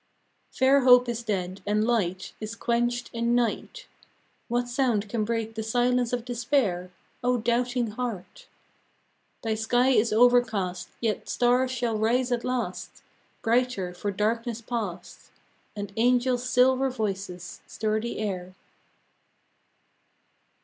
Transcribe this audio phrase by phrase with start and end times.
[0.53, 0.57] IV.
[0.57, 3.85] Fair hope is dead, and light Is quenched in night,
[4.47, 6.89] What sound can break the silence of despair?
[7.23, 8.47] O doubting heart!
[9.43, 13.03] Thy sky is overcast, Yet stars shall rise at last,
[13.43, 15.29] Brighter for darkness past,
[15.75, 18.55] And angels' silver voices stir the air.